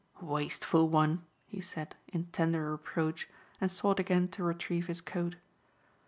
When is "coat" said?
4.99-5.35